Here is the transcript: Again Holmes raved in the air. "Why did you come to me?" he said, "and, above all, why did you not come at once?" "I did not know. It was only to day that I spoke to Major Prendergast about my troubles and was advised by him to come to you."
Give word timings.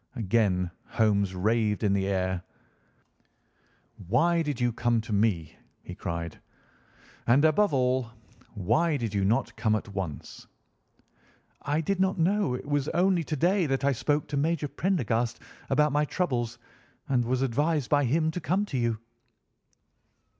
Again 0.15 0.71
Holmes 0.93 1.35
raved 1.35 1.83
in 1.83 1.93
the 1.93 2.07
air. 2.07 2.41
"Why 4.07 4.41
did 4.41 4.59
you 4.59 4.73
come 4.73 4.99
to 5.01 5.13
me?" 5.13 5.55
he 5.83 5.95
said, 6.03 6.41
"and, 7.27 7.45
above 7.45 7.71
all, 7.71 8.09
why 8.55 8.97
did 8.97 9.13
you 9.13 9.23
not 9.23 9.55
come 9.55 9.75
at 9.75 9.93
once?" 9.93 10.47
"I 11.61 11.81
did 11.81 11.99
not 11.99 12.17
know. 12.17 12.55
It 12.55 12.65
was 12.65 12.87
only 12.87 13.23
to 13.25 13.35
day 13.35 13.67
that 13.67 13.85
I 13.85 13.91
spoke 13.91 14.27
to 14.29 14.37
Major 14.37 14.67
Prendergast 14.67 15.39
about 15.69 15.91
my 15.91 16.05
troubles 16.05 16.57
and 17.07 17.23
was 17.23 17.43
advised 17.43 17.91
by 17.91 18.03
him 18.05 18.31
to 18.31 18.41
come 18.41 18.65
to 18.65 18.79
you." 18.79 18.97